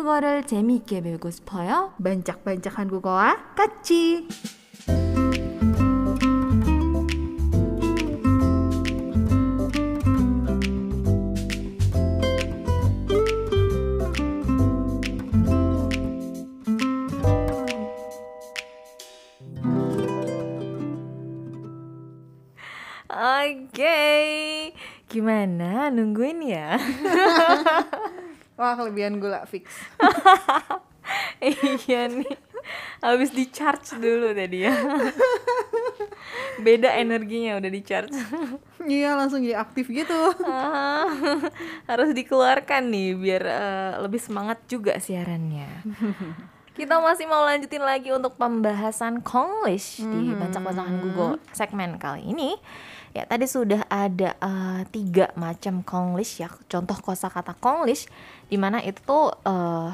[0.00, 1.92] 한국어를 재미있게 배우고 싶어요?
[2.02, 4.26] 반짝반짝 한국어와 같이.
[28.70, 29.66] Wah, kelebihan gula fix.
[31.42, 32.38] iya nih,
[33.02, 34.70] habis di charge dulu tadi ya.
[36.62, 38.14] Beda energinya udah di charge.
[38.86, 40.14] Iya, langsung jadi aktif gitu.
[41.90, 45.82] Harus dikeluarkan nih biar eh, lebih semangat juga siarannya.
[46.70, 52.54] Kita masih mau lanjutin lagi untuk pembahasan Konglish di Bancak-Bancakan Google segmen kali ini.
[53.10, 58.06] Ya, tadi sudah ada eh, tiga macam Konglish ya, contoh kosakata Konglish
[58.46, 59.90] di mana itu tuh eh,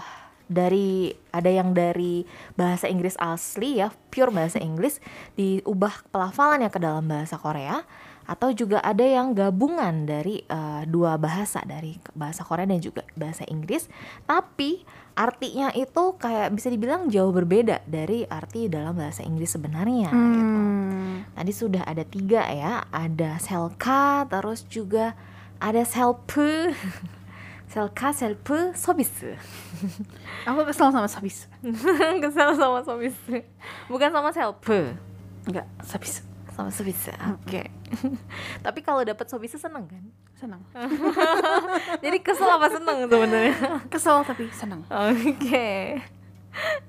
[0.46, 5.00] dari ada yang dari bahasa Inggris asli ya, pure bahasa Inggris
[5.34, 7.82] diubah pelafalannya ke dalam bahasa Korea
[8.26, 13.46] atau juga ada yang gabungan dari eh, dua bahasa dari bahasa Korea dan juga bahasa
[13.48, 13.88] Inggris.
[14.26, 14.84] Tapi
[15.16, 20.44] artinya itu kayak bisa dibilang jauh berbeda dari arti dalam bahasa Inggris sebenarnya gitu.
[20.60, 21.24] Hmm.
[21.32, 25.16] Tadi sudah ada tiga ya, ada selka, terus juga
[25.56, 26.76] ada selpe,
[27.72, 29.08] selka, selpe, sobis.
[30.48, 31.48] Aku kesel sama Sabis.
[32.22, 33.16] Kesel sama sobis,
[33.88, 34.94] bukan sama selpe,
[35.48, 36.20] Enggak, Sabis.
[36.52, 37.08] sama sobis.
[37.36, 37.68] Oke.
[38.64, 40.04] Tapi kalau dapat sobis seneng kan?
[40.36, 40.60] Senang.
[42.04, 43.56] Jadi kesel apa seneng sebenarnya?
[43.88, 44.84] Kesel tapi senang.
[44.92, 45.96] Oke.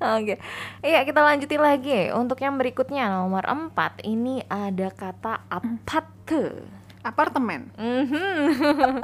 [0.03, 0.35] Oke.
[0.83, 2.11] Iya, kita lanjutin lagi.
[2.11, 6.67] Untuk yang berikutnya nomor 4 ini ada kata apate.
[7.07, 7.71] Apartemen.
[7.79, 8.51] Mhm.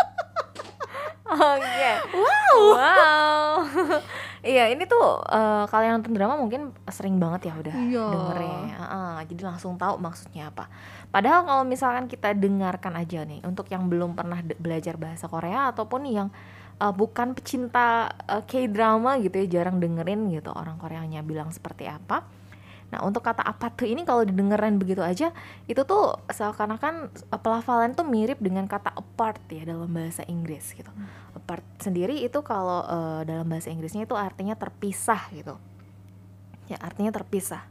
[1.23, 1.91] Oke.
[2.11, 2.57] Wow.
[2.75, 3.47] Wow.
[4.43, 8.05] Iya, ini tuh eh, kalian nonton drama mungkin sering banget ya udah Iya.
[8.11, 8.59] dengernya.
[8.75, 10.67] Heeh, jadi langsung tahu maksudnya apa.
[11.07, 16.03] Padahal kalau misalkan kita dengarkan aja nih untuk yang belum pernah belajar bahasa Korea ataupun
[16.11, 16.27] yang
[16.75, 22.42] eh, bukan pecinta eh, K-drama gitu ya, jarang dengerin gitu orang Koreanya bilang seperti apa.
[22.93, 25.33] Nah, untuk kata apa tuh ini kalau didengeran begitu aja,
[25.65, 30.93] itu tuh seakan-akan eh, pelafalan tuh mirip dengan kata apart ya dalam bahasa Inggris gitu.
[31.33, 35.57] Apart sendiri itu kalau eh, dalam bahasa Inggrisnya itu artinya terpisah gitu.
[36.69, 37.65] Ya, artinya terpisah.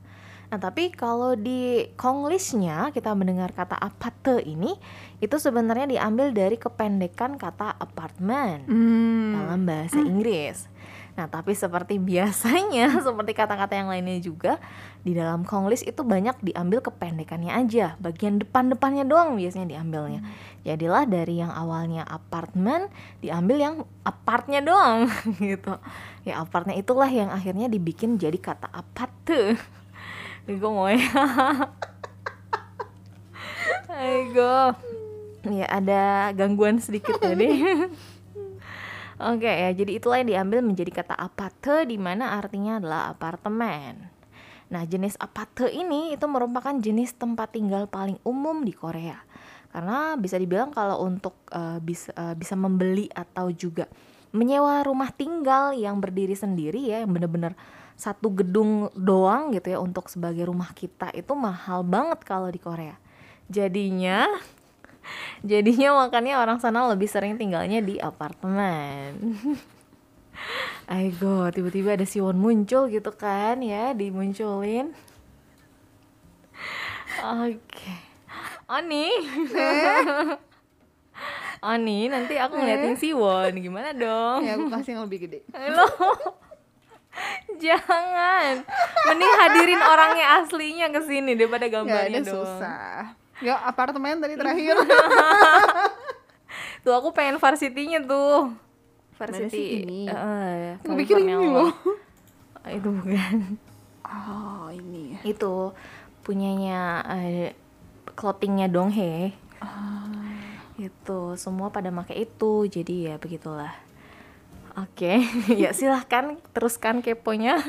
[0.53, 4.77] Nah, tapi kalau di Konglishnya kita mendengar kata apate ini
[5.16, 9.33] itu sebenarnya diambil dari kependekan kata apartment Hmm.
[9.33, 10.69] dalam bahasa Inggris.
[11.12, 14.56] Nah, tapi seperti biasanya, seperti kata-kata yang lainnya juga,
[15.05, 18.00] di dalam Konglish itu banyak diambil kependekannya aja.
[18.00, 20.25] Bagian depan-depannya doang biasanya diambilnya.
[20.65, 22.89] Jadilah dari yang awalnya apartemen,
[23.21, 23.75] diambil yang
[24.06, 25.11] apartnya doang
[25.43, 25.77] gitu.
[26.25, 29.61] Ya apartnya itulah yang akhirnya dibikin jadi kata aparte.
[30.49, 31.03] Gue mau ya.
[33.93, 34.72] Aigo.
[35.43, 37.51] Ya ada gangguan sedikit tadi.
[39.21, 44.09] Oke ya, jadi itulah yang diambil menjadi kata apate di mana artinya adalah apartemen.
[44.73, 49.21] Nah, jenis apate ini itu merupakan jenis tempat tinggal paling umum di Korea.
[49.69, 53.84] Karena bisa dibilang kalau untuk eh, bisa eh, bisa membeli atau juga
[54.33, 57.53] menyewa rumah tinggal yang berdiri sendiri ya, yang benar-benar
[57.93, 62.97] satu gedung doang gitu ya untuk sebagai rumah kita itu mahal banget kalau di Korea.
[63.53, 64.25] Jadinya
[65.51, 69.37] Jadinya makanya orang sana lebih sering tinggalnya di apartemen.
[70.91, 74.91] Aigo, tiba-tiba ada Siwon muncul gitu kan ya, dimunculin.
[77.47, 77.93] Oke.
[78.73, 79.07] Oni.
[81.63, 84.43] Oni, nanti aku ngeliatin Siwon, gimana dong?
[84.43, 85.47] Ya, aku kasih yang lebih gede.
[85.55, 85.87] Halo.
[87.61, 88.65] Jangan.
[89.07, 92.34] Mending hadirin orangnya aslinya ke sini daripada Gak gambarnya ada dong.
[92.34, 93.22] susah.
[93.42, 94.78] Ya, apartemen tadi terakhir.
[96.86, 98.54] Tuh aku pengen varsity-nya tuh.
[99.15, 99.50] Varsity.
[99.50, 100.00] sih ini?
[100.10, 101.71] Eh, Aku pikir ini loh.
[102.59, 103.54] Ah, Itu bukan.
[104.03, 105.15] Oh, ini.
[105.22, 105.71] Itu
[106.27, 107.54] punyanya eh,
[108.18, 109.30] clothingnya Donghae.
[109.62, 110.10] Ah.
[110.74, 112.66] Itu semua pada pakai itu.
[112.66, 113.71] Jadi ya begitulah.
[114.74, 115.22] Oke,
[115.62, 117.59] ya silahkan teruskan keponya.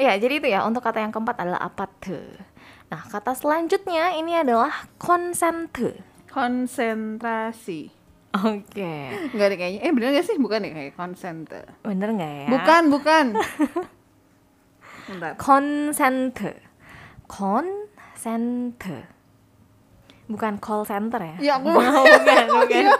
[0.00, 2.24] Ya, jadi itu ya untuk kata yang keempat adalah apate.
[2.90, 6.02] Nah, kata selanjutnya ini adalah konsente.
[6.26, 7.90] Konsentrasi.
[8.30, 8.94] Oke,
[9.34, 9.80] Enggak ada kayaknya.
[9.82, 10.38] Eh, bener gak sih?
[10.38, 11.66] Bukan ya kayak konsente.
[11.82, 12.48] bener nggak ya?
[12.50, 13.26] Bukan, bukan.
[15.10, 15.34] Bentar.
[15.42, 16.54] konsente
[17.26, 19.10] konsente
[20.30, 22.46] bukan call center ya Ya, aku bukan bukan
[22.78, 22.94] Iya,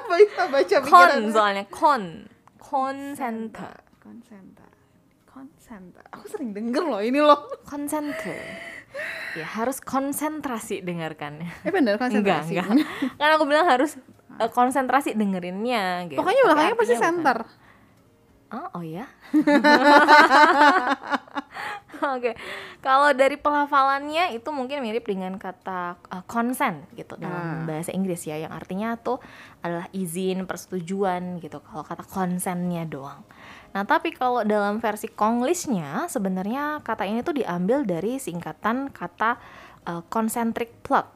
[0.50, 2.26] baca kon soalnya kon
[2.58, 3.62] konsente
[4.02, 4.66] konsenta
[5.22, 8.42] konsenta aku sering denger loh ini loh Konsenter.
[9.32, 11.47] Ya, harus konsentrasi dengarkannya.
[11.62, 12.67] eh bener Enggak, konsentrasi enggak.
[13.21, 13.94] Kan aku bilang harus
[14.37, 16.19] eh, konsentrasi dengerinnya gitu.
[16.19, 17.06] pokoknya belakangnya pasti artinya bukan.
[17.06, 17.38] center
[18.50, 19.06] Oh, oh ya.
[22.00, 22.32] Oke,
[22.81, 27.69] kalau dari pelafalannya itu mungkin mirip dengan kata uh, consent gitu dalam Ah.
[27.69, 29.21] bahasa Inggris ya, yang artinya tuh
[29.61, 31.61] adalah izin, persetujuan gitu.
[31.61, 33.21] Kalau kata consentnya doang.
[33.70, 39.38] Nah, tapi kalau dalam versi Konglishnya sebenarnya kata ini tuh diambil dari singkatan kata
[39.87, 41.06] uh, concentric plug.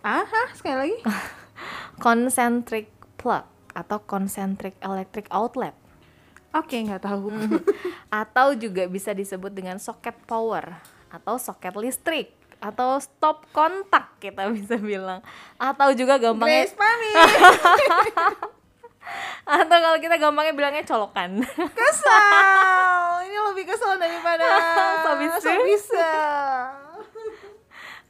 [0.00, 0.98] aha sekali lagi.
[2.04, 2.88] Concentric
[3.20, 3.44] plug
[3.76, 5.76] atau concentric electric outlet.
[6.56, 7.28] oke nggak tahu.
[8.24, 10.80] Atau juga bisa disebut dengan soket power
[11.10, 15.20] atau soket listrik atau stop kontak kita bisa bilang.
[15.60, 16.76] Atau juga gampangnya Grace
[19.46, 21.42] atau kalau kita gampangnya bilangnya colokan
[21.78, 24.44] kesal ini lebih kesal daripada
[25.40, 26.10] So bisa.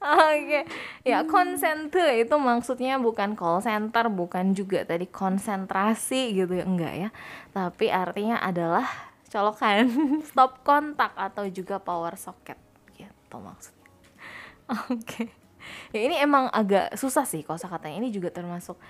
[0.01, 0.65] Oke,
[1.05, 7.09] ya konsente itu maksudnya bukan call center, bukan juga tadi konsentrasi gitu ya, enggak ya.
[7.53, 8.89] Tapi artinya adalah
[9.29, 9.85] colokan,
[10.33, 12.57] stop kontak atau juga power socket
[12.97, 13.89] gitu maksudnya.
[14.89, 15.29] Oke.
[15.93, 18.01] Ya ini emang agak susah sih kosakatanya.
[18.01, 18.81] Ini juga termasuk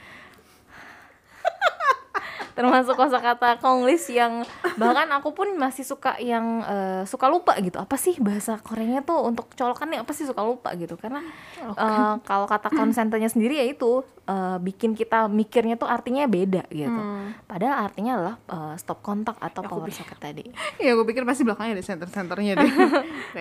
[2.60, 4.44] termasuk kosakata Konglish yang
[4.76, 7.80] bahkan aku pun masih suka yang eh, suka lupa gitu.
[7.80, 11.00] Apa sih bahasa Koreanya tuh untuk colokan nih apa sih suka lupa gitu?
[11.00, 11.24] Karena
[11.64, 17.00] eh, kalau kata konsentenya sendiri ya itu eh, bikin kita mikirnya tuh artinya beda gitu.
[17.48, 20.44] Padahal artinya adalah eh, stop kontak atau power socket tadi.
[20.80, 22.72] Ya gue pikir pasti belakangnya ada center centernya deh.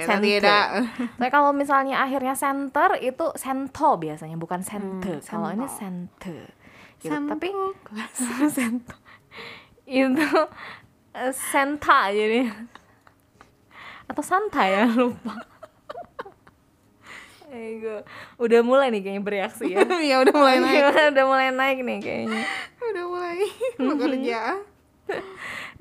[0.08, 0.24] Center.
[0.24, 0.66] tidak.
[1.20, 5.20] Tapi kalau misalnya akhirnya center itu sento biasanya bukan center.
[5.20, 6.48] Hmm, kalau ini center.
[7.00, 7.16] Gitu.
[7.16, 7.48] Tapi
[8.58, 9.09] sento
[9.90, 10.30] itu
[11.18, 12.46] eh, senta jadi
[14.10, 15.34] atau santa ya lupa.
[17.50, 18.06] Ego.
[18.38, 19.82] Udah mulai nih kayaknya bereaksi ya.
[20.10, 20.84] ya udah mulai naik
[21.14, 22.42] udah mulai naik nih kayaknya.
[22.78, 23.38] udah mulai
[23.90, 24.42] bekerja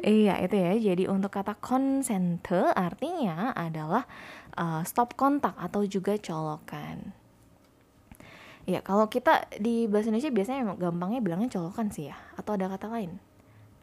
[0.01, 0.73] Iya itu ya.
[0.81, 4.09] Jadi untuk kata konsente artinya adalah
[4.57, 7.13] uh, stop kontak atau juga colokan.
[8.65, 12.17] Ya kalau kita di bahasa Indonesia biasanya gampangnya bilangnya colokan sih ya.
[12.41, 13.21] Atau ada kata lain?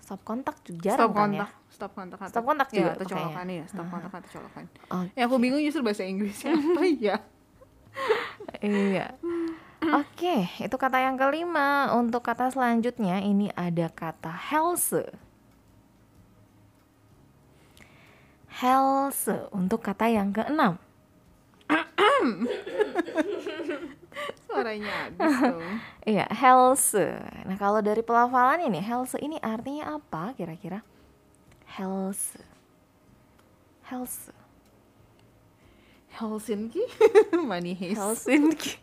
[0.05, 1.67] Stop kontak juga jarang stop kan kontak ya.
[1.67, 3.17] stop kontak atau- Stop kontak ya, juga atau pakainya.
[3.17, 4.63] colokan ya stop kontak atau colokan
[4.93, 5.09] Oke.
[5.11, 7.17] ya aku bingung justru bahasa Inggrisnya apa ya
[8.57, 9.13] Iya.
[9.87, 11.87] Oke, itu kata yang kelima.
[11.93, 14.91] Untuk kata selanjutnya ini ada kata health.
[18.53, 20.77] Health untuk kata yang keenam.
[24.47, 25.79] suaranya habis dong
[26.15, 26.93] Iya, health.
[27.49, 30.85] Nah, kalau dari pelafalan ini, health ini artinya apa kira-kira?
[31.65, 32.37] Health.
[33.89, 34.29] Health.
[36.15, 36.79] Helsinki
[37.49, 38.79] money heist Helsinki.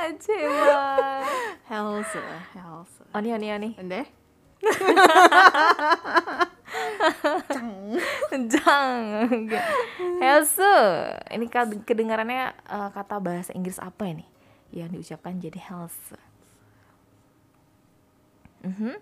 [0.00, 1.24] Aceba.
[1.64, 2.12] health
[2.52, 3.70] health Oni, oni, oni.
[8.30, 9.28] Ende Jangan.
[10.24, 10.60] Health.
[11.32, 11.46] Ini
[11.84, 14.26] kedengarannya eh, kata bahasa Inggris apa ini?
[14.70, 16.14] Yang diucapkan jadi health.
[18.62, 18.94] Mhm.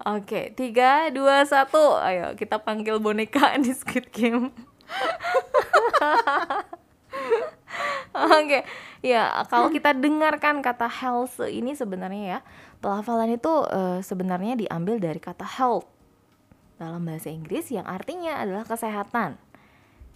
[0.00, 2.00] Oke, tiga, dua, satu.
[2.00, 4.48] Ayo kita panggil boneka di Squid Game.
[8.10, 8.64] Oke,
[9.04, 12.40] ya kalau kita dengarkan kata health ini sebenarnya ya
[12.80, 15.86] pelafalan itu eh, sebenarnya diambil dari kata health
[16.80, 19.36] dalam bahasa Inggris yang artinya adalah kesehatan.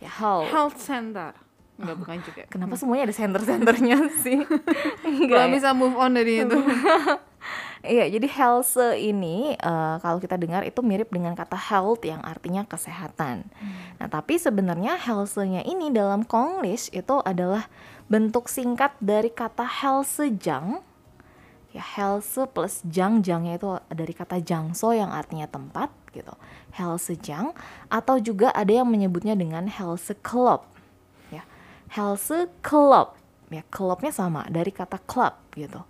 [0.02, 0.50] Ya health.
[0.50, 1.32] health center
[1.74, 4.38] Enggak bukan juga Kenapa semuanya ada center-centernya sih?
[5.02, 5.44] Enggak.
[5.46, 5.50] Ya?
[5.50, 6.58] bisa move on dari itu
[7.84, 12.64] Iya, jadi health ini eh, kalau kita dengar itu mirip dengan kata health yang artinya
[12.64, 13.44] kesehatan.
[14.00, 17.68] Nah, tapi sebenarnya health-nya ini dalam Konglish itu adalah
[18.08, 20.80] bentuk singkat dari kata health jang.
[21.74, 26.30] Ya, health plus jang, jangnya itu dari kata jangso yang artinya tempat gitu.
[26.70, 27.50] Health jang
[27.90, 30.62] atau juga ada yang menyebutnya dengan health club.
[31.34, 31.42] Ya,
[31.90, 32.30] health
[32.62, 33.18] club.
[33.50, 35.82] Ya, clubnya sama dari kata club gitu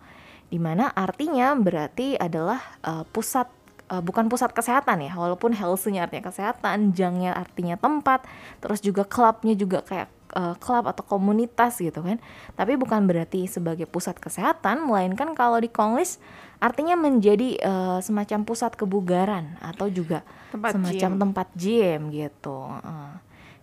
[0.54, 3.50] di mana artinya berarti adalah uh, pusat
[3.90, 8.22] uh, bukan pusat kesehatan ya walaupun health-nya artinya kesehatan jangnya artinya tempat
[8.62, 12.18] terus juga clubnya juga kayak uh, klub atau komunitas gitu kan.
[12.58, 16.18] Tapi bukan berarti sebagai pusat kesehatan melainkan kalau di Konglish
[16.62, 21.20] artinya menjadi uh, semacam pusat kebugaran atau juga Tempat semacam gym.
[21.20, 23.12] tempat gym gitu Uh,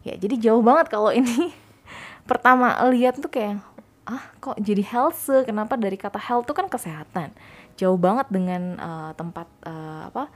[0.05, 1.53] ya jadi jauh banget kalau ini
[2.29, 3.61] pertama lihat tuh kayak
[4.05, 7.31] ah kok jadi health kenapa dari kata health tuh kan kesehatan?
[7.79, 10.29] Jauh banget dengan uh, tempat uh, apa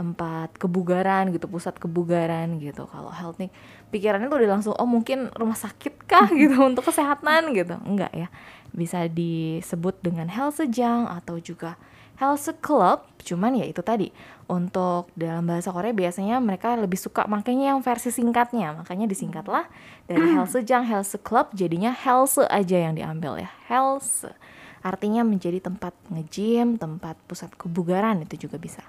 [0.00, 2.88] tempat kebugaran gitu pusat kebugaran gitu.
[2.88, 3.52] Kalau health nih
[3.92, 6.32] pikirannya tuh udah langsung oh mungkin rumah sakit kah?
[6.40, 7.76] gitu untuk kesehatan gitu.
[7.84, 8.32] Enggak ya.
[8.72, 11.76] Bisa disebut dengan health sejang atau juga
[12.16, 13.04] health club.
[13.20, 14.08] Cuman ya itu tadi
[14.48, 18.80] untuk dalam bahasa Korea biasanya mereka lebih suka makanya yang versi singkatnya.
[18.80, 19.68] Makanya disingkatlah
[20.08, 23.52] dari health sejang health club jadinya health aja yang diambil ya.
[23.68, 24.32] Health
[24.80, 28.80] artinya menjadi tempat nge-gym tempat pusat kebugaran itu juga bisa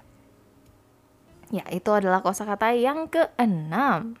[1.52, 4.16] ya itu adalah kosakata yang keenam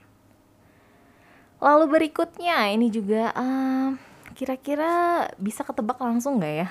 [1.58, 3.96] lalu berikutnya ini juga um,
[4.36, 6.68] kira-kira bisa ketebak langsung nggak ya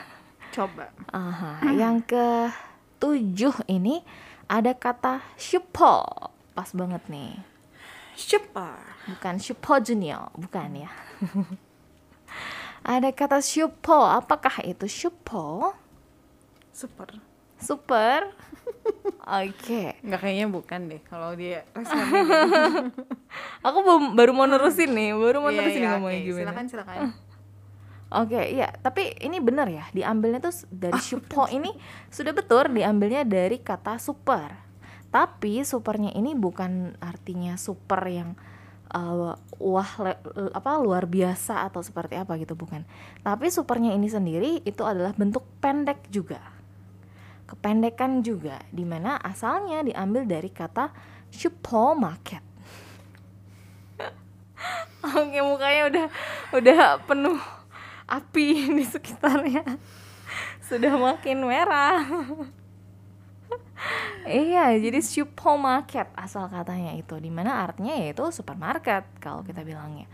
[0.51, 0.91] Coba.
[1.15, 2.51] Aha, yang ke
[2.99, 4.03] tujuh ini
[4.51, 6.03] ada kata shupo.
[6.51, 7.39] Pas banget nih.
[8.19, 8.75] Super.
[9.07, 10.91] Bukan shupo junior, bukan ya.
[12.83, 13.95] ada kata shupo.
[13.95, 15.71] Apakah itu shupo?
[16.75, 17.15] Super.
[17.61, 18.27] Super.
[19.41, 19.53] Oke.
[19.61, 19.87] Okay.
[20.01, 21.63] Nggak kayaknya bukan deh kalau dia.
[23.67, 23.77] Aku
[24.17, 26.27] baru mau nerusin nih, baru mau Iya, nerusin iya, ngomongnya oke.
[26.27, 26.43] gimana.
[26.43, 26.99] Silakan silakan.
[28.11, 31.71] Oke, iya, tapi ini benar ya, diambilnya tuh dari shupo ini
[32.11, 34.51] sudah betul diambilnya dari kata super.
[35.07, 38.35] Tapi supernya ini bukan artinya super yang
[38.91, 39.31] uh,
[39.63, 40.19] wah le-
[40.51, 42.83] apa luar biasa atau seperti apa gitu bukan.
[43.23, 46.43] Tapi supernya ini sendiri itu adalah bentuk pendek juga.
[47.51, 50.87] Kependekan juga di mana asalnya diambil dari kata
[51.27, 52.39] shupo market.
[55.19, 56.07] Oke, mukanya udah
[56.55, 57.35] udah penuh
[58.07, 58.47] api
[58.79, 59.67] di sekitarnya
[60.63, 62.07] sudah makin merah.
[64.47, 70.07] iya, jadi supermarket asal katanya itu, di mana artinya yaitu supermarket kalau kita bilangnya.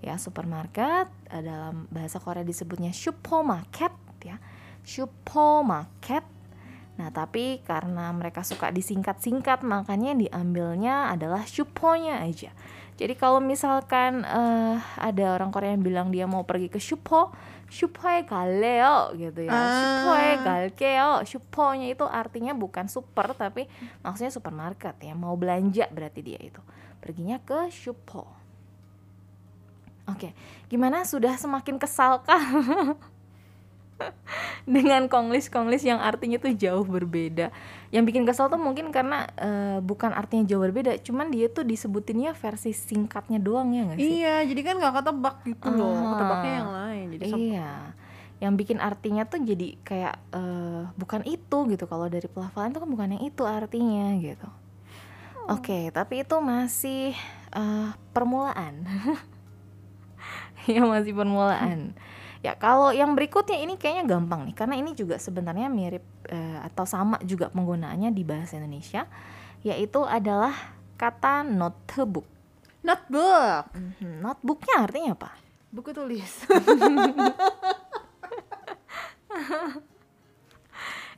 [0.00, 3.92] Ya, supermarket eh, dalam bahasa Korea disebutnya supermarket
[4.24, 4.40] ya.
[4.80, 6.39] Supermarket.
[7.00, 12.52] Nah, tapi karena mereka suka disingkat-singkat, makanya diambilnya adalah shuponya aja.
[13.00, 17.32] Jadi kalau misalkan uh, ada orang Korea yang bilang dia mau pergi ke shupo,
[17.72, 19.56] shupoe galeo gitu ya.
[19.56, 19.64] Ah.
[19.72, 21.12] Shupoe galkeo.
[21.24, 23.64] Shuponya itu artinya bukan super tapi
[24.04, 25.16] maksudnya supermarket ya.
[25.16, 26.60] Mau belanja berarti dia itu.
[27.00, 28.28] Perginya ke shupo.
[30.04, 30.32] Oke, okay.
[30.68, 32.36] gimana sudah semakin kesalkah?
[34.70, 37.50] dengan konglis-konglis yang artinya tuh jauh berbeda.
[37.90, 42.38] Yang bikin kesal tuh mungkin karena eh, bukan artinya jauh berbeda, cuman dia tuh disebutinnya
[42.38, 44.10] versi singkatnya doang ya nggak sih?
[44.22, 45.90] Iya, jadi kan nggak ketebak gitu loh.
[45.90, 46.06] Ah.
[46.14, 47.06] Ketebaknya yang lain.
[47.18, 47.70] Jadi Iya.
[48.40, 51.84] Yang bikin artinya tuh jadi kayak eh, bukan itu gitu.
[51.90, 54.48] Kalau dari pelafalan tuh kan bukan yang itu artinya gitu.
[55.50, 57.10] Oke, tapi itu masih
[57.58, 58.86] eh, permulaan.
[60.70, 61.90] ya masih permulaan.
[62.40, 66.00] Ya kalau yang berikutnya ini kayaknya gampang nih karena ini juga sebenarnya mirip
[66.32, 69.04] eh, atau sama juga penggunaannya di bahasa Indonesia
[69.60, 70.56] yaitu adalah
[70.96, 72.24] kata notebook.
[72.80, 73.68] notebook.
[73.76, 75.36] Mhm, Notebooknya artinya apa?
[75.68, 76.48] Buku tulis.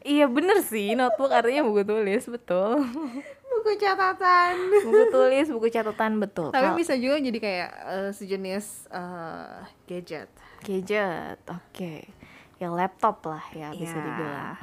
[0.02, 2.82] Iya bener sih, notebook artinya buku tulis, betul
[3.52, 4.54] Buku catatan.
[4.82, 10.26] Buku tulis, buku catatan, betul Tapi Kal- bisa juga jadi kayak eh, sejenis eh, gadget.
[10.60, 11.92] Gadget, oke
[12.56, 14.02] Ya laptop lah ya bisa Iya.
[14.04, 14.54] dibilang.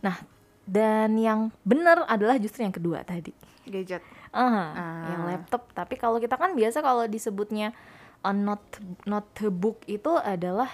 [0.00, 0.16] Nah,
[0.64, 3.30] dan yang bener adalah justru yang kedua tadi
[3.62, 4.02] Gadget.
[4.30, 5.06] Ah, Ah.
[5.08, 5.66] yang laptop.
[5.70, 7.70] Tapi kalau kita kan biasa kalau disebutnya
[8.20, 8.62] uh, not
[9.04, 10.70] notebook itu adalah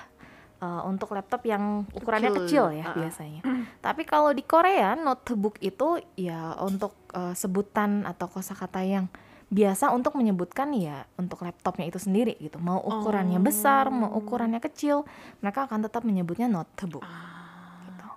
[0.61, 2.45] uh, untuk laptop yang ukurannya Kecil.
[2.45, 2.97] kecil, ya Ah, ah.
[2.97, 3.41] biasanya.
[3.81, 9.09] Tapi kalau di Korea notebook itu ya untuk uh, sebutan atau kosakata yang
[9.47, 12.59] biasa untuk menyebutkan ya untuk laptopnya itu sendiri gitu.
[12.59, 15.07] Mau ukurannya besar, mau ukurannya kecil,
[15.39, 17.07] mereka akan tetap menyebutnya notebook
[17.87, 18.09] gitu.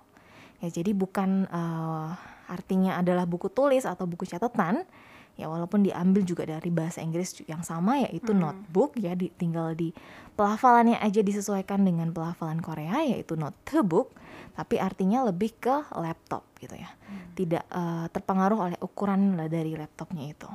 [0.58, 2.08] Ya jadi bukan eh,
[2.50, 4.82] artinya adalah buku tulis atau buku catatan.
[5.40, 9.88] Ya walaupun diambil juga dari bahasa Inggris yang sama yaitu notebook ya di, tinggal di
[10.36, 14.12] pelafalannya aja disesuaikan dengan pelafalan Korea yaitu notebook
[14.52, 16.92] tapi artinya lebih ke laptop gitu ya.
[17.32, 20.50] Tidak eh, terpengaruh oleh ukuran lah dari laptopnya itu.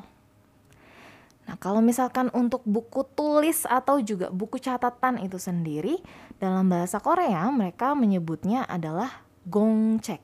[1.46, 6.02] Nah, kalau misalkan untuk buku tulis atau juga buku catatan itu sendiri,
[6.42, 10.22] dalam bahasa Korea mereka menyebutnya adalah gongcek.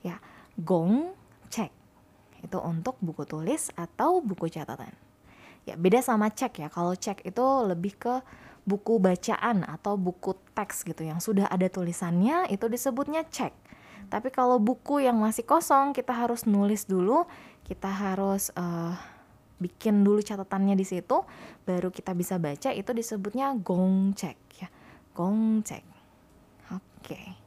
[0.00, 0.16] Ya,
[0.56, 1.68] gongcek.
[2.46, 4.94] Itu untuk buku tulis atau buku catatan.
[5.66, 6.68] Ya, beda sama cek ya.
[6.70, 8.22] Kalau cek itu lebih ke
[8.66, 13.54] buku bacaan atau buku teks gitu yang sudah ada tulisannya itu disebutnya cek.
[14.06, 17.26] Tapi kalau buku yang masih kosong kita harus nulis dulu,
[17.66, 18.94] kita harus eh,
[19.58, 21.26] bikin dulu catatannya di situ,
[21.66, 24.68] baru kita bisa baca itu disebutnya gongcek ya.
[25.14, 25.82] Gongcek.
[26.70, 27.45] Oke.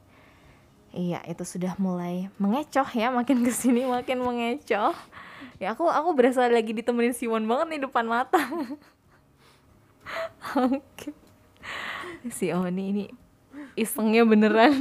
[0.90, 4.90] Iya, itu sudah mulai mengecoh ya, makin ke sini makin mengecoh.
[5.62, 8.40] Ya aku aku berasa lagi ditemenin Simon banget nih depan mata.
[10.58, 11.14] Oke.
[12.34, 13.04] Si Oni ini
[13.78, 14.74] isengnya beneran.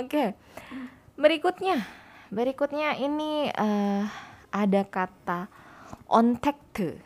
[0.00, 0.34] Oke.
[1.14, 1.86] Berikutnya,
[2.34, 4.02] berikutnya ini eh,
[4.50, 5.46] ada kata
[6.10, 6.98] ontekte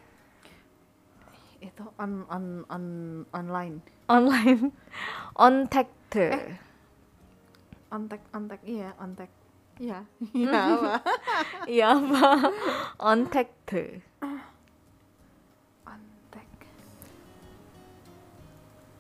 [1.61, 2.85] Itu on on on
[3.37, 3.85] online.
[4.09, 4.73] online.
[5.37, 6.57] Ontekte.
[7.95, 9.31] Ontek ontek iya, ontek.
[9.79, 10.03] Iya.
[10.35, 10.93] Iya apa?
[11.71, 12.27] Iya apa?
[12.99, 14.03] Ontekte.
[15.87, 16.51] Ontek.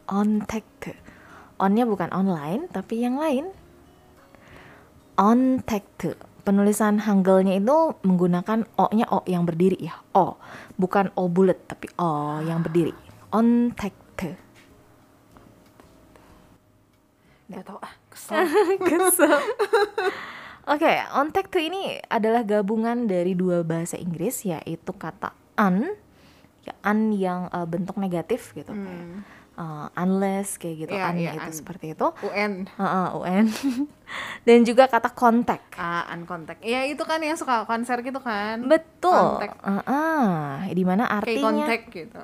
[0.06, 0.94] Ontekte.
[1.58, 3.50] Onnya bukan online, tapi yang lain.
[5.18, 6.14] Ontekte.
[6.46, 9.98] Penulisan Hanggelnya itu menggunakan O-nya O yang berdiri ya.
[10.14, 10.38] O.
[10.78, 12.94] Bukan O bulat, tapi O yang berdiri.
[13.34, 14.38] Ontekte.
[17.50, 18.46] Gak tau ah, kesel.
[18.88, 19.34] Kesel.
[20.64, 25.28] Oke, ontekte ini adalah gabungan dari dua bahasa Inggris yaitu kata
[25.60, 25.92] un,
[26.64, 29.20] ya un yang eh, bentuk negatif gitu kayak Hmm.
[29.54, 31.54] eh, unless kayak gitu, Iya, un iya, itu un.
[31.54, 32.06] seperti itu.
[32.22, 32.64] UN.
[32.70, 33.44] Heeh, UN.
[34.48, 35.76] Dan juga kata contact.
[35.76, 36.64] Ah, uncontact.
[36.64, 38.64] Iya itu kan yang suka konser gitu kan.
[38.64, 39.12] Betul.
[39.36, 39.60] Contact.
[39.60, 42.22] Heeh, di mana Kayak artinya contact gitu.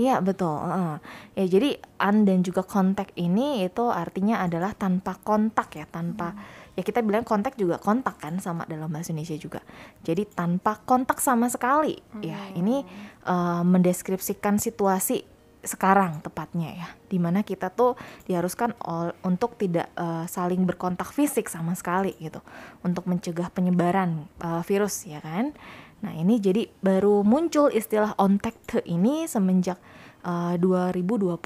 [0.00, 0.56] Iya betul.
[0.56, 0.96] heeh.
[1.36, 6.32] Ya jadi un dan juga kontak ini itu artinya adalah tanpa kontak ya, tanpa
[6.72, 9.60] ya kita bilang kontak juga kontak kan sama dalam bahasa Indonesia juga.
[10.00, 12.00] Jadi tanpa kontak sama sekali.
[12.24, 12.80] Ya ini
[13.28, 15.28] eh, mendeskripsikan situasi
[15.60, 17.92] sekarang tepatnya ya, di mana kita tuh
[18.24, 22.40] diharuskan ol- untuk tidak eh, saling berkontak fisik sama sekali gitu,
[22.80, 25.52] untuk mencegah penyebaran eh, virus ya kan.
[26.00, 29.76] Nah ini jadi baru muncul istilah ontekte ini semenjak
[30.20, 31.36] eh, 2020.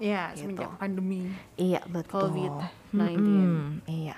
[0.00, 0.52] Iya, Gitu.
[0.52, 1.32] semenjak pandemi.
[1.56, 2.28] Iya betul.
[2.28, 2.92] COVID-19.
[2.92, 4.16] Mm-mm, iya.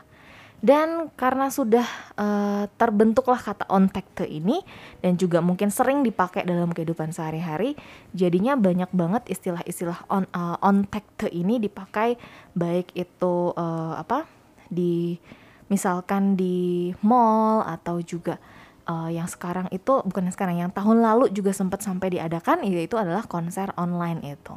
[0.64, 1.85] Dan karena sudah
[2.16, 4.64] eh, terbentuklah kata ontekte ini
[5.04, 7.76] dan juga mungkin sering dipakai dalam kehidupan sehari-hari,
[8.16, 12.16] jadinya banyak banget istilah-istilah on eh, ontekte ini dipakai
[12.57, 14.24] baik itu eh, apa
[14.72, 15.20] di
[15.68, 18.40] misalkan di mall atau juga
[18.88, 22.96] uh, yang sekarang itu bukan yang sekarang yang tahun lalu juga sempat sampai diadakan yaitu
[23.00, 24.56] adalah konser online itu.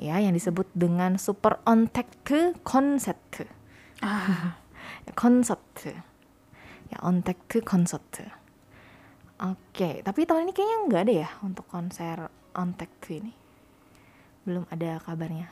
[0.00, 2.08] Ya yang disebut dengan super on tech
[2.64, 3.20] concert
[4.02, 4.58] ah.
[5.14, 5.62] concert
[6.92, 8.04] ya on ontekte concert
[9.40, 10.04] oke okay.
[10.04, 13.32] tapi tahun ini kayaknya nggak ada ya untuk konser on tech ini?
[14.42, 15.48] Belum ada kabarnya.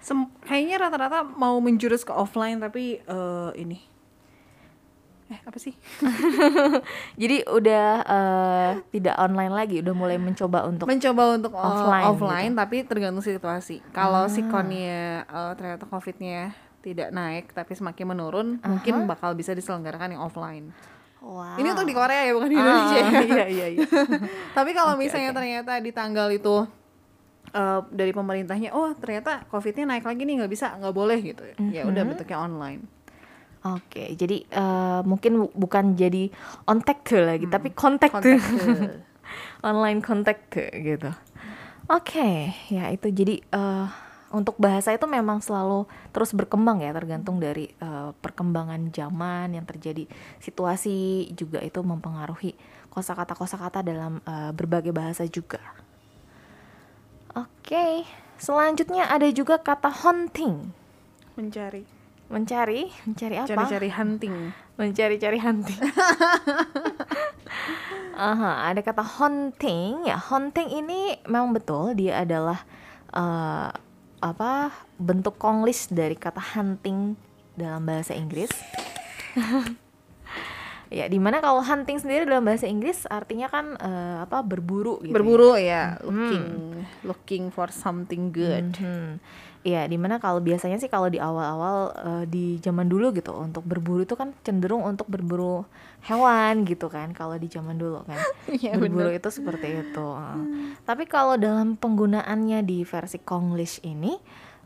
[0.00, 3.93] Sem kayaknya rata-rata mau menjurus ke offline tapi uh, ini
[5.24, 5.72] eh apa sih?
[7.20, 12.60] jadi udah eh, tidak online lagi udah mulai mencoba untuk Mencoba untuk Offline offline, gitu.
[12.60, 13.80] tapi tergantung situasi.
[13.90, 20.22] Kalau sikonnya eh, ternyata covidnya tidak naik tapi semakin menurun, mungkin bakal bisa diselenggarakan yang
[20.22, 20.68] offline.
[21.18, 21.56] wow.
[21.56, 22.98] Ini untuk di Korea ya bukan di Ah, Indonesia.
[22.98, 23.08] ya.
[23.24, 23.86] iya iya iya
[24.56, 26.68] Tapi kalau misalnya ternyata di tanggal itu
[27.50, 31.88] eh, dari pemerintahnya, oh ternyata covidnya naik lagi nih nggak bisa nggak boleh gitu, ya
[31.88, 32.84] udah bentuknya online.
[33.64, 36.28] Oke, jadi eh, mungkin bu- bukan jadi
[36.68, 38.36] ontekte lagi, tapi kontakte.
[38.36, 38.44] Kontak
[39.68, 41.08] online contact gitu.
[41.88, 43.86] Oke, ya itu jadi eh,
[44.36, 50.04] untuk bahasa itu memang selalu terus berkembang ya, tergantung dari eh, perkembangan zaman yang terjadi,
[50.44, 52.52] situasi juga itu mempengaruhi
[52.92, 55.60] kosakata kosakata dalam eh, berbagai bahasa juga.
[57.32, 58.04] Oke,
[58.36, 60.70] selanjutnya ada juga kata hunting,
[61.34, 61.82] mencari,
[62.34, 63.46] mencari, mencari apa?
[63.46, 64.34] cari-cari hunting.
[64.74, 65.78] mencari-cari hunting.
[68.14, 70.18] Aha, ada kata hunting ya.
[70.18, 72.58] Hunting ini memang betul dia adalah
[73.14, 73.70] eh,
[74.18, 77.14] apa bentuk konglis dari kata hunting
[77.54, 78.50] dalam bahasa Inggris.
[80.94, 85.10] ya, di mana kalau hunting sendiri dalam bahasa Inggris artinya kan eh, apa berburu gitu.
[85.10, 85.14] ya.
[85.14, 86.46] Berburu ya, looking
[87.06, 88.74] looking for something good.
[88.78, 89.22] Hmm.
[89.64, 93.64] Iya, di mana kalau biasanya sih kalau di awal-awal eh, di zaman dulu gitu untuk
[93.64, 95.64] berburu itu kan cenderung untuk berburu
[96.04, 98.20] hewan gitu kan kalau di zaman dulu kan
[98.60, 100.04] Iya, berburu itu seperti itu.
[100.04, 100.44] eh.
[100.84, 104.12] Tapi kalau dalam penggunaannya di versi Konglish ini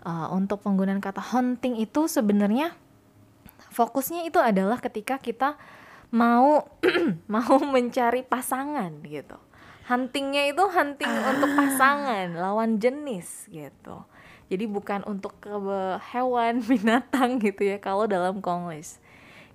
[0.02, 2.74] eh, untuk penggunaan kata hunting itu sebenarnya
[3.70, 5.54] fokusnya itu adalah ketika kita
[6.10, 6.66] mau
[7.30, 9.38] mau mencari pasangan gitu.
[9.86, 14.04] Huntingnya itu hunting untuk pasangan lawan jenis gitu.
[14.48, 15.52] Jadi bukan untuk ke
[16.10, 18.96] hewan binatang gitu ya kalau dalam Konglish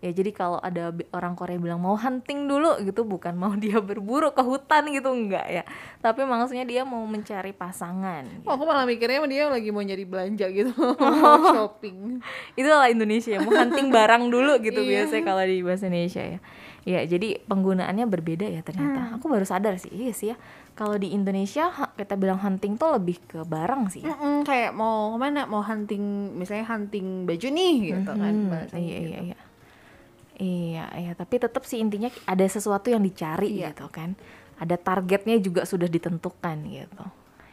[0.03, 4.35] ya jadi kalau ada orang Korea bilang mau hunting dulu gitu bukan mau dia berburu
[4.35, 5.63] ke hutan gitu enggak ya
[6.03, 10.51] tapi maksudnya dia mau mencari pasangan Oh, aku malah mikirnya dia lagi mau nyari belanja
[10.51, 12.19] gitu, mau shopping.
[12.53, 15.07] itulah Indonesia mau hunting barang dulu gitu Iya.
[15.07, 16.39] biasanya kalau di bahasa Indonesia ya
[16.83, 20.37] ya jadi penggunaannya berbeda ya ternyata aku baru sadar sih iya sih ya
[20.73, 24.11] kalau di Indonesia kita bilang hunting tuh lebih ke barang sih ya.
[24.11, 25.45] Mm-mm, kayak mau ke mana?
[25.45, 26.01] Mau hunting,
[26.33, 29.07] misalnya hunting baju nih, gitu kan Hmm, bahasanya iya gitu.
[29.07, 29.37] iya iya
[30.35, 33.71] iya iya tapi tetap sih intinya ada sesuatu yang dicari Iya.
[33.71, 34.17] gitu kan
[34.57, 37.03] ada targetnya juga sudah ditentukan gitu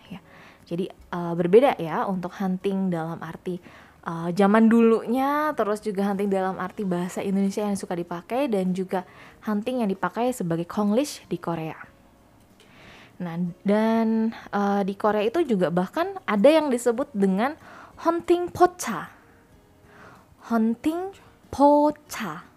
[0.08, 0.20] ya
[0.64, 3.60] jadi eh, berbeda ya untuk hunting dalam arti
[4.06, 9.04] eh, zaman dulunya terus juga hunting dalam arti bahasa Indonesia yang suka dipakai dan juga
[9.44, 11.90] hunting yang dipakai sebagai Konglish di Korea
[13.20, 13.36] Nah,
[13.68, 17.52] dan eh, di Korea itu juga bahkan ada yang disebut dengan
[18.00, 19.12] hunting pocha.
[20.48, 21.12] Hunting
[21.52, 22.48] pocha.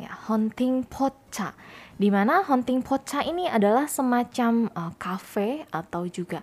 [0.00, 1.52] Ya, hunting pocha.
[2.00, 6.40] Di mana hunting pocha ini adalah semacam eh, cafe atau juga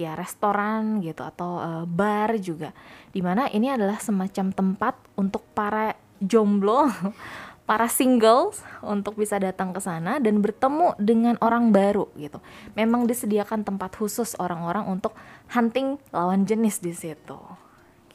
[0.00, 2.72] ya restoran gitu atau eh, bar juga.
[3.12, 5.92] Di mana ini adalah semacam tempat untuk para
[6.24, 6.88] jomblo,
[7.68, 12.40] para singles untuk bisa datang ke sana dan bertemu dengan orang baru gitu.
[12.72, 15.12] Memang disediakan tempat khusus orang-orang untuk
[15.52, 17.36] hunting lawan jenis di situ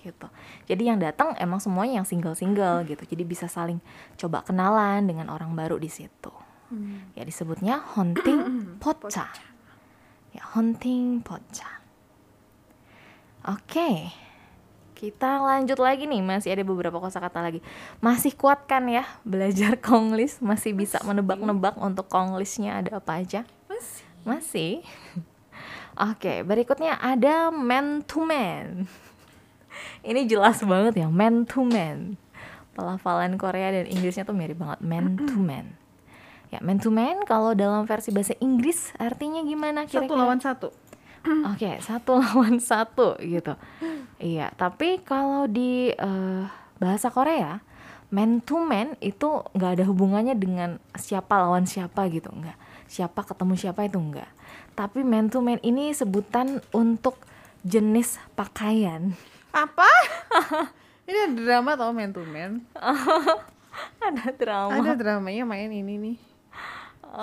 [0.06, 0.30] gitu.
[0.70, 3.04] Jadi yang datang emang semuanya yang single-single gitu.
[3.10, 3.82] Jadi bisa saling
[4.22, 6.30] coba kenalan dengan orang baru di situ.
[7.18, 8.40] Ya disebutnya hunting
[8.82, 9.30] pocha.
[10.36, 11.80] Ya hunting pocha.
[13.48, 14.12] Oke.
[14.96, 17.64] Kita lanjut lagi nih, masih ada beberapa kosakata lagi.
[18.04, 20.44] Masih kuat kan ya belajar Konglish?
[20.44, 23.48] Masih bisa menebak-nebak untuk Konglishnya ada apa aja?
[23.72, 24.04] Masih.
[24.28, 24.74] Masih.
[26.12, 28.92] Oke, berikutnya ada man to man.
[30.10, 32.20] Ini jelas banget ya, man to man.
[32.76, 35.80] Pelafalan Korea dan Inggrisnya tuh mirip banget, man to man.
[36.56, 40.08] Ya, man to man kalau dalam versi bahasa Inggris artinya gimana kira-kira?
[40.08, 40.68] Satu lawan satu.
[41.52, 43.60] Oke, satu lawan satu gitu.
[44.24, 46.44] Iya, tapi kalau di eh,
[46.80, 47.60] bahasa Korea,
[48.08, 52.56] man to man itu nggak ada hubungannya dengan siapa lawan siapa gitu, nggak.
[52.88, 54.32] Siapa ketemu siapa itu nggak.
[54.80, 57.20] Tapi man to man ini sebutan untuk
[57.68, 59.12] jenis pakaian.
[59.52, 59.92] Apa?
[61.12, 62.64] ini ada drama tau man to man.
[64.08, 64.80] ada drama.
[64.80, 66.35] Ada dramanya main ini nih.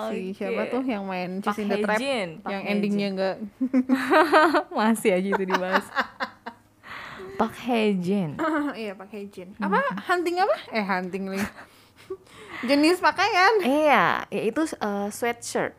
[0.09, 2.01] Si siapa tuh yang main Park Chasing the Trap Park
[2.49, 3.35] yang endingnya enggak
[4.77, 5.85] Masih aja itu dibahas.
[7.33, 8.37] Pak Hae-jin.
[8.81, 9.57] iya pakai jin.
[9.57, 10.55] Apa hunting apa?
[10.69, 11.45] Eh hunting nih.
[12.69, 13.53] Jenis pakaian.
[13.59, 15.75] Iya, yaitu uh, sweatshirt.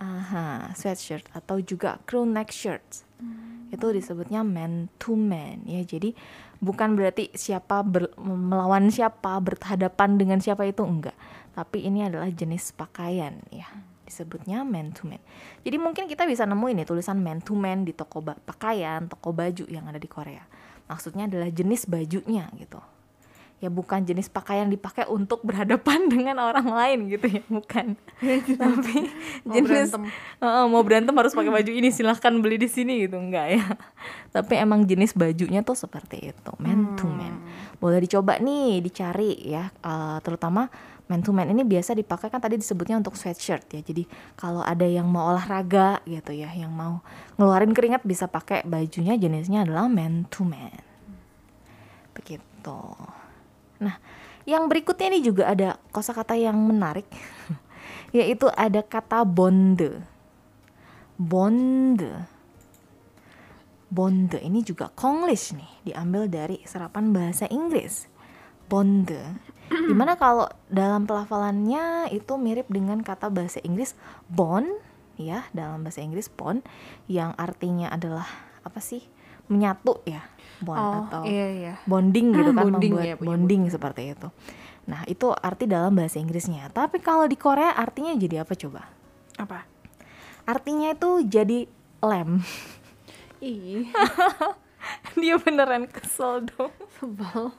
[0.00, 3.04] Aha, sweatshirt atau juga crew neck shirts.
[3.70, 5.84] Itu disebutnya man to man ya.
[5.84, 6.16] Jadi
[6.62, 11.18] bukan berarti siapa ber- melawan siapa, berhadapan dengan siapa itu enggak.
[11.52, 13.66] Tapi ini adalah jenis pakaian ya.
[14.06, 15.20] Disebutnya man to man.
[15.66, 19.66] Jadi mungkin kita bisa nemuin nih tulisan man to man di toko pakaian, toko baju
[19.66, 20.46] yang ada di Korea.
[20.86, 22.80] Maksudnya adalah jenis bajunya gitu
[23.62, 27.94] ya bukan jenis pakaian dipakai untuk berhadapan dengan orang lain gitu ya bukan.
[28.58, 28.94] Tapi
[29.46, 30.02] Mau jenis berantem.
[30.42, 33.64] Heeh, mau berantem harus pakai baju ini silahkan beli di sini gitu enggak ya.
[34.34, 37.38] Tapi emang jenis bajunya tuh seperti itu man to man.
[37.78, 40.66] Boleh dicoba nih dicari ya Eh, terutama
[41.06, 43.80] man to man ini biasa dipakai kan tadi disebutnya untuk sweatshirt ya.
[43.84, 46.98] Jadi kalau ada yang mau olahraga gitu ya yang mau
[47.38, 50.82] ngeluarin keringat bisa pakai bajunya jenisnya adalah man to man.
[52.16, 52.78] Begitu
[53.82, 53.98] Nah,
[54.46, 57.06] yang berikutnya ini juga ada kosakata yang menarik,
[58.16, 60.02] yaitu ada kata bonde.
[61.18, 62.30] Bonde.
[63.92, 68.08] Bonde ini juga Konglish nih, diambil dari serapan bahasa Inggris.
[68.70, 69.20] Bonde.
[69.90, 73.92] Di mana kalau dalam pelafalannya itu mirip dengan kata bahasa Inggris
[74.32, 74.68] bond,
[75.20, 76.64] ya dalam bahasa Inggris bond,
[77.04, 78.24] yang artinya adalah
[78.64, 79.04] apa sih
[79.52, 80.24] menyatu ya,
[80.62, 81.74] bond Oh, atau iya iya.
[81.84, 84.28] bonding gitu kan Bonding membuat ya, punya bonding seperti itu.
[84.82, 86.66] Nah, itu arti dalam bahasa Inggrisnya.
[86.70, 88.90] Tapi kalau di Korea artinya jadi apa coba?
[89.38, 89.62] Apa?
[90.42, 91.70] Artinya itu jadi
[92.02, 92.42] lem.
[93.38, 93.86] Ih,
[95.22, 96.74] Dia beneran kesel dong.
[96.98, 97.54] sebel.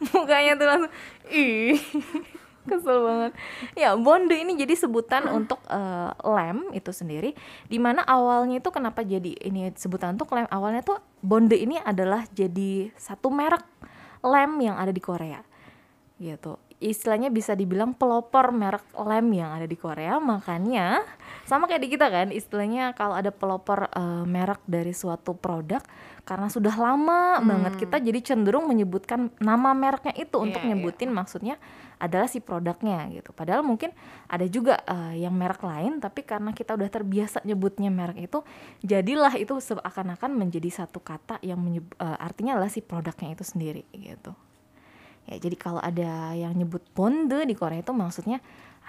[0.12, 0.92] Mukanya tuh langsung
[1.28, 1.76] ih.
[2.68, 3.32] Kesel banget.
[3.72, 7.32] Ya, bonde ini jadi sebutan untuk eh, lem itu sendiri
[7.66, 12.24] di mana awalnya itu kenapa jadi ini sebutan untuk lem awalnya tuh bonde ini adalah
[12.32, 13.64] jadi satu merek
[14.20, 15.40] lem yang ada di Korea
[16.20, 21.04] gitu istilahnya bisa dibilang pelopor merek lem yang ada di Korea makanya
[21.50, 25.82] sama kayak di kita kan istilahnya kalau ada pelopor uh, merek dari suatu produk
[26.22, 27.46] karena sudah lama hmm.
[27.50, 30.68] banget kita jadi cenderung menyebutkan nama mereknya itu yeah, untuk iya.
[30.70, 31.18] nyebutin yeah.
[31.18, 31.54] maksudnya
[31.98, 33.90] adalah si produknya gitu padahal mungkin
[34.30, 38.46] ada juga uh, yang merek lain tapi karena kita udah terbiasa nyebutnya merek itu
[38.86, 43.82] jadilah itu seakan-akan menjadi satu kata yang menyebut, uh, artinya adalah si produknya itu sendiri
[43.90, 44.30] gitu
[45.26, 48.38] ya jadi kalau ada yang nyebut bonde di Korea itu maksudnya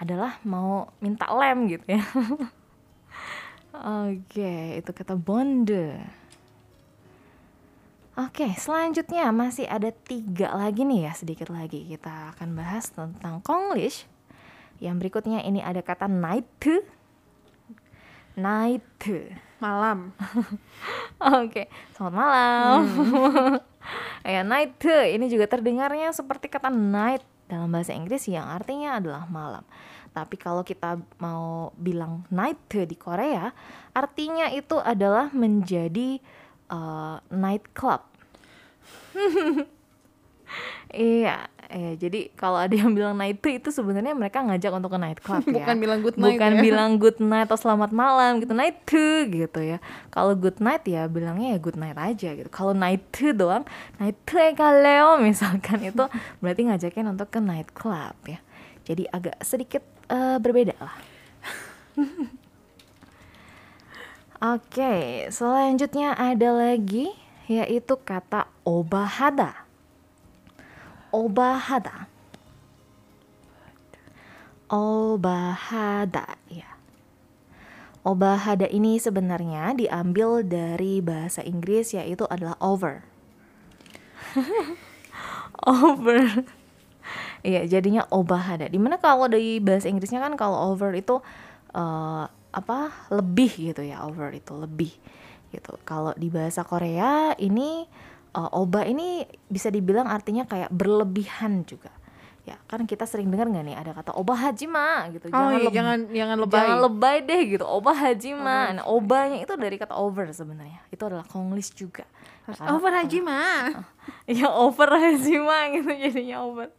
[0.02, 2.02] adalah mau minta lem gitu ya
[4.10, 6.02] oke itu kata bonde
[8.12, 14.04] Oke, selanjutnya masih ada tiga lagi nih ya, sedikit lagi kita akan bahas tentang Konglish.
[14.84, 16.44] Yang berikutnya ini ada kata night,
[18.36, 18.84] night,
[19.62, 20.12] malam.
[21.40, 22.78] Oke, selamat malam.
[22.84, 23.56] Hmm.
[24.36, 29.62] ya night ini juga terdengarnya seperti kata night dalam bahasa Inggris yang artinya adalah malam.
[30.12, 33.48] Tapi kalau kita mau bilang night di Korea,
[33.96, 36.20] artinya itu adalah menjadi
[36.68, 38.04] uh, night club.
[40.92, 44.98] iya, eh, jadi kalau ada yang bilang night itu itu sebenarnya mereka ngajak untuk ke
[45.00, 45.64] night club ya.
[45.64, 46.36] Bukan bilang good night.
[46.36, 46.60] Bukan ya.
[46.60, 48.52] bilang good night atau selamat malam gitu.
[48.52, 49.78] Night to gitu ya.
[50.12, 52.48] Kalau good night ya bilangnya ya good night aja gitu.
[52.52, 53.64] Kalau night to doang,
[53.96, 56.04] night to kaleo misalkan itu
[56.44, 58.40] berarti ngajakin untuk ke night club ya.
[58.82, 60.96] Jadi agak sedikit uh, berbeda lah.
[64.42, 67.14] Oke, okay, selanjutnya ada lagi
[67.46, 69.66] yaitu kata obahada.
[71.14, 72.10] Obahada.
[74.66, 76.74] Obahada ya.
[78.02, 83.06] Obahada ini sebenarnya diambil dari bahasa Inggris yaitu adalah over.
[85.70, 86.42] over.
[87.42, 88.70] Iya, jadinya obahada.
[88.70, 91.18] Di mana kalau dari bahasa Inggrisnya kan kalau over itu
[91.74, 92.78] uh, apa
[93.10, 94.94] lebih gitu ya over itu lebih
[95.50, 95.74] gitu.
[95.82, 97.82] Kalau di bahasa Korea ini
[98.38, 101.90] uh, oba ini bisa dibilang artinya kayak berlebihan juga.
[102.42, 105.30] Ya kan kita sering dengar nggak nih ada kata oba hajima gitu.
[105.30, 107.16] Oh, jangan iya, jangan jangan lebay jangan lebay.
[107.22, 107.64] deh gitu.
[107.66, 110.82] Oba hajima oh, nah obanya itu dari kata over sebenarnya.
[110.90, 112.06] Itu adalah konglis juga.
[112.42, 113.38] Karena, over hajima
[113.70, 113.86] uh,
[114.42, 116.70] ya over hajima gitu jadinya over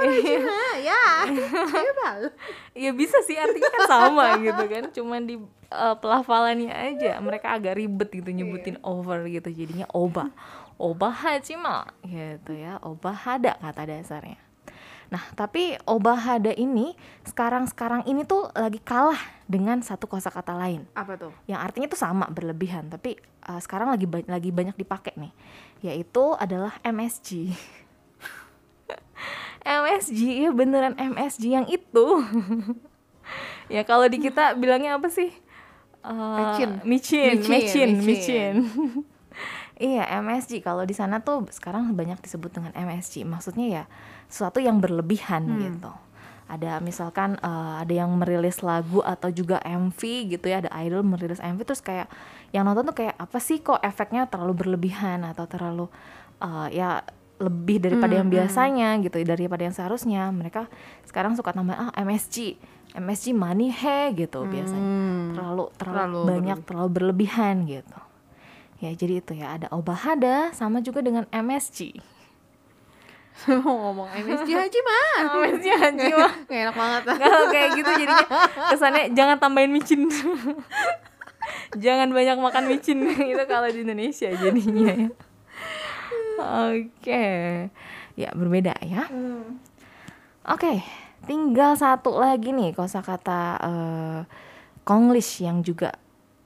[0.00, 1.04] hajima ya
[2.88, 5.36] ya bisa sih artinya kan sama gitu kan cuman di
[5.72, 8.86] uh, pelafalannya aja mereka agak ribet gitu nyebutin iya.
[8.86, 10.32] over gitu jadinya oba
[10.80, 14.40] obahajima gitu ya obahada kata dasarnya
[15.12, 16.96] Nah, tapi obahada ini
[17.28, 20.88] sekarang-sekarang ini tuh lagi kalah dengan satu kosakata lain.
[20.96, 21.36] Apa tuh?
[21.44, 25.28] Yang artinya tuh sama berlebihan, tapi uh, sekarang lagi ba lagi banyak dipakai nih.
[25.84, 27.52] Yaitu adalah MSG.
[29.62, 32.06] MSG ya beneran MSG yang itu.
[33.74, 35.30] ya kalau di kita bilangnya apa sih?
[36.02, 36.70] Uh, micin.
[36.82, 37.90] Micin, micin, micin.
[38.02, 38.54] micin.
[39.82, 43.84] Iya MSG kalau di sana tuh sekarang banyak disebut dengan MSG maksudnya ya
[44.30, 45.58] sesuatu yang berlebihan hmm.
[45.58, 45.92] gitu
[46.46, 49.96] ada misalkan uh, ada yang merilis lagu atau juga MV
[50.36, 52.12] gitu ya ada idol merilis MV terus kayak
[52.52, 55.88] yang nonton tuh kayak apa sih kok efeknya terlalu berlebihan atau terlalu
[56.44, 57.00] uh, ya
[57.42, 60.70] lebih daripada hmm, yang biasanya gitu daripada yang seharusnya mereka
[61.04, 62.54] sekarang suka tambah ah MSG
[62.94, 64.50] MSG money he gitu hmm.
[64.54, 64.90] biasanya
[65.34, 66.68] terlalu terlalu, terlalu banyak berlebihan.
[66.70, 67.98] terlalu berlebihan gitu
[68.82, 72.02] Ya, jadi itu ya ada Obahada sama juga dengan MSG.
[73.62, 75.38] Mau ngomong MSG Haji mah.
[75.38, 76.32] MSG Haji mah.
[76.50, 77.02] Gak enak banget.
[77.14, 78.26] Kalau kayak gitu jadinya
[78.74, 80.10] kesannya jangan tambahin micin.
[81.78, 85.08] jangan banyak makan micin itu kalau di Indonesia jadinya ya.
[86.42, 87.24] Oke.
[88.18, 89.06] Ya, berbeda ya.
[89.08, 89.62] Hmm.
[90.42, 90.78] Oke, okay.
[91.30, 94.20] tinggal satu lagi nih kosakata eh, uh,
[94.82, 95.94] Konglish yang juga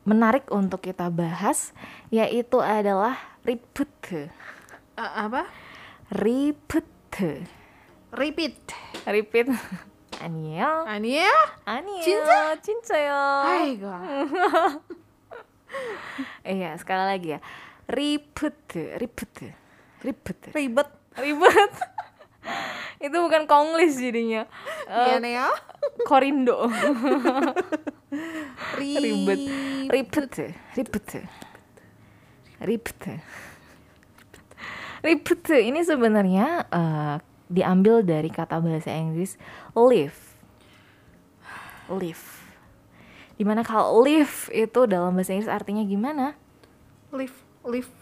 [0.05, 1.73] menarik untuk kita bahas
[2.13, 4.29] yaitu adalah repeat.
[4.95, 5.49] Uh, apa?
[6.13, 6.85] Repeat.
[8.13, 8.57] Repeat.
[9.17, 9.49] Repeat.
[10.23, 10.87] Aniel.
[10.87, 11.41] Aniel.
[11.67, 12.05] Aniel.
[12.05, 12.57] Cinta.
[12.63, 13.23] Cinta ya.
[13.45, 13.77] Hai
[16.57, 17.41] Iya, sekali lagi ya.
[17.91, 18.97] Repeat.
[19.03, 19.66] Repeat.
[20.05, 20.53] Repeat.
[20.53, 20.91] Ribet.
[21.17, 21.73] Ribet.
[23.07, 24.49] Itu bukan Konglis jadinya.
[24.89, 25.49] Uh, ya.
[26.05, 26.67] Korindo.
[28.79, 29.41] ribet
[29.91, 30.35] ribet
[30.77, 31.07] ribet
[32.63, 33.01] ribet
[35.03, 39.39] ribet ini sebenarnya uh, diambil dari kata bahasa Inggris
[39.75, 40.19] live
[41.93, 42.25] live
[43.37, 46.35] di mana kalau live itu dalam bahasa Inggris artinya gimana
[47.13, 47.93] live live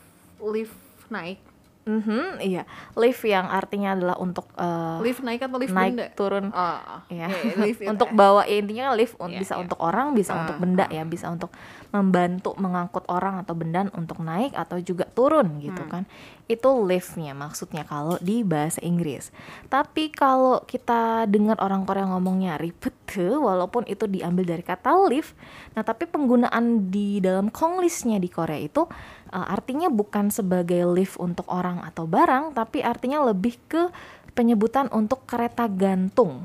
[0.40, 0.74] live
[1.11, 1.40] naik
[1.85, 2.64] Mhm, iya.
[2.97, 6.49] Lift yang artinya adalah untuk uh, lift naik atau lift naik benda turun.
[6.49, 6.79] oh,
[7.12, 7.29] ya.
[7.29, 8.16] iya, lift untuk ya.
[8.16, 9.62] bawa ya, intinya lift Iya, bisa iya.
[9.68, 11.53] untuk orang, bisa Ah, untuk benda ya, bisa untuk
[11.92, 15.92] membantu mengangkut orang atau benda untuk naik atau juga turun gitu Hmm.
[15.92, 16.03] kan.
[16.44, 19.33] Itu liftnya maksudnya kalau di bahasa Inggris.
[19.72, 22.92] Tapi kalau kita dengar orang Korea ngomongnya ribet
[23.48, 25.33] walaupun itu diambil dari kata lift,
[25.72, 28.85] nah tapi penggunaan di dalam konglishnya di Korea itu
[29.33, 33.88] uh, artinya bukan sebagai lift untuk orang atau barang, tapi artinya lebih ke
[34.35, 36.44] penyebutan untuk kereta gantung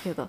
[0.00, 0.24] gitu.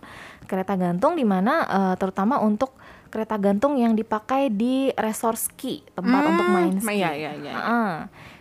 [0.45, 2.75] Kereta gantung di mana uh, terutama untuk
[3.07, 6.99] kereta gantung yang dipakai di resort ski, tempat Hmm, untuk main ski.
[6.99, 7.53] iya, iya, iya.
[7.55, 7.91] Heeh.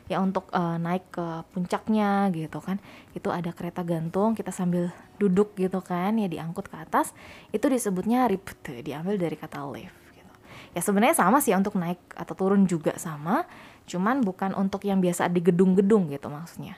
[0.05, 2.81] Ya untuk uh, naik ke puncaknya gitu kan.
[3.17, 7.17] Itu ada kereta gantung, kita sambil duduk gitu kan, ya diangkut ke atas.
[7.55, 10.35] Itu disebutnya ripte, diambil dari kata lift gitu.
[10.77, 13.49] Ya sebenarnya sama sih untuk naik atau turun juga sama,
[13.89, 16.77] cuman bukan untuk yang biasa di gedung-gedung gitu maksudnya.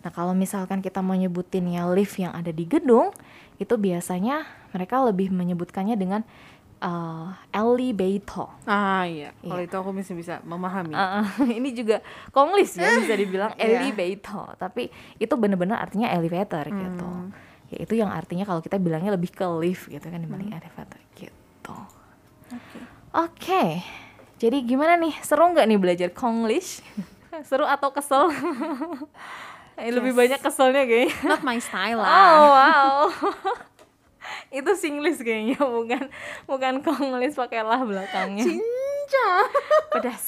[0.00, 3.12] Nah, kalau misalkan kita mau nyebutin ya lift yang ada di gedung,
[3.60, 6.24] itu biasanya mereka lebih menyebutkannya dengan
[6.80, 8.48] uh, elevator.
[8.64, 9.46] ah iya Iya.
[9.46, 11.24] kalau itu aku bisa bisa memahami Uh,
[11.58, 13.80] ini juga konglis ya bisa dibilang Iya.
[13.86, 17.08] elevator, tapi itu benar-benar artinya elevator gitu.
[17.70, 21.76] Ya itu yang artinya kalau kita bilangnya lebih ke lift gitu kan dibanding elevator gitu.
[23.12, 23.84] Oke.
[24.36, 25.14] Jadi gimana nih?
[25.20, 26.80] Seru nggak nih belajar konglish?
[27.48, 28.26] Seru atau kesel?
[29.76, 30.18] Eh, Lebih Yes.
[30.18, 31.14] banyak keselnya kayaknya.
[31.24, 32.96] not my style Oh lah wow.
[34.50, 36.10] Itu Singlish kayaknya bukan
[36.44, 38.42] bukan Konglis pakai lah belakangnya.
[38.42, 39.30] cinca
[39.92, 40.26] Pedas.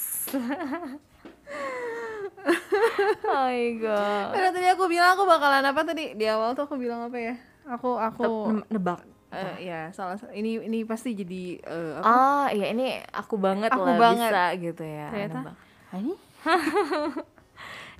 [3.22, 4.30] oh my god.
[4.32, 7.34] Karena tadi aku bilang aku bakalan apa tadi di awal tuh aku bilang apa ya
[7.64, 9.00] aku aku Ne- nebak.
[9.30, 13.80] eh, ya salah ini ini pasti jadi eh, apa Oh iya ini aku banget Aku
[13.82, 14.28] lah banget.
[14.28, 15.06] bisa gitu ya.
[15.08, 15.56] ternyata nebak.
[15.94, 16.14] ini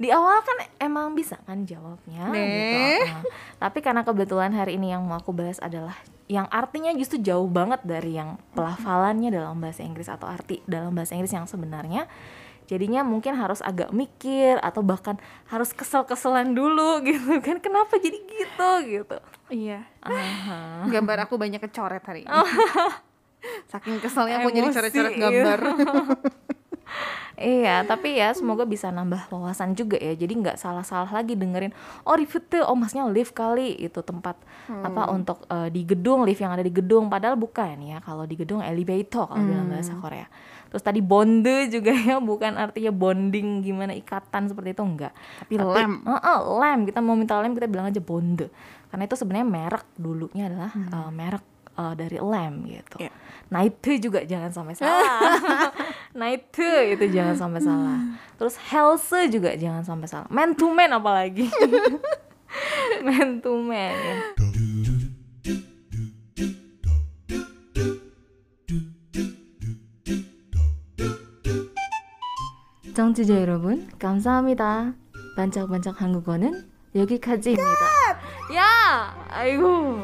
[0.03, 2.43] Di awal kan emang bisa kan jawabnya Nih.
[2.43, 2.79] gitu.
[3.07, 3.23] Nah,
[3.63, 5.95] tapi karena kebetulan hari ini yang mau aku bahas adalah
[6.27, 11.15] yang artinya justru jauh banget dari yang pelafalannya dalam bahasa Inggris atau arti dalam bahasa
[11.15, 12.11] Inggris yang sebenarnya.
[12.67, 17.63] Jadinya mungkin harus agak mikir atau bahkan harus kesel-keselan dulu gitu kan.
[17.63, 19.17] Kenapa jadi gitu gitu.
[19.53, 20.89] iya Aha.
[20.89, 22.33] gambar aku banyak kecoret hari ini
[23.71, 25.77] saking keselnya aku jadi coret-coret gambar Iya,
[27.89, 30.15] tapi ya semoga bisa nambah wawasan juga ya.
[30.15, 31.73] Jadi nggak salah-salah lagi dengerin.
[32.07, 34.37] Oh lift tuh, oh masnya lift kali itu tempat
[34.69, 37.09] apa untuk eh, di gedung lift yang ada di gedung.
[37.09, 37.99] Padahal bukan ya.
[38.05, 40.27] Kalau di gedung elevator kalau dalam bahasa Korea.
[40.73, 45.13] Terus tadi bonde juga ya, bukan artinya bonding gimana ikatan seperti itu enggak.
[45.45, 45.93] Tapi lem.
[46.05, 46.79] Heeh, lem.
[46.89, 48.49] Kita mau minta lem kita bilang aja bonde.
[48.93, 51.45] Karena itu sebenarnya merek dulunya adalah eh, merek
[51.78, 52.98] eh, dari lem gitu.
[53.02, 53.12] Iya.
[53.48, 55.32] Nah itu juga jangan sampai salah.
[56.20, 58.00] nah itu itu jangan sampai salah.
[58.36, 60.28] Terus health juga jangan sampai salah.
[60.28, 61.48] Man to man apalagi.
[63.08, 64.16] man to man ya.
[72.98, 74.96] 청취자 여러분, 감사합니다.
[75.36, 77.70] 반짝반짝 한국어는 여기까지입니다.
[78.56, 80.02] 야, 아이고.